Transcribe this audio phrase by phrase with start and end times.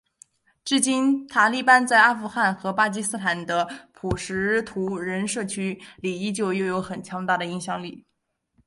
[0.65, 8.03] 至今塔利班在阿富汗和巴基斯坦的普什图人社区里依旧拥有很强大的影响力。